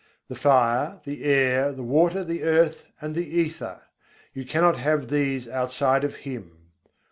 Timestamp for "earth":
2.41-2.85